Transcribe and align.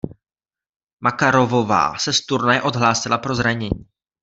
Makarovová 0.99 1.97
se 1.97 2.13
z 2.13 2.21
turnaje 2.21 2.61
odhlásila 2.61 3.17
pro 3.17 3.35
zranění. 3.35 3.71